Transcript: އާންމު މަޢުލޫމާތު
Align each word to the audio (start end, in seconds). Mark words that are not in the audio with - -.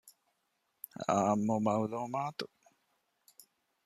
އާންމު 1.05 1.55
މަޢުލޫމާތު 1.65 2.45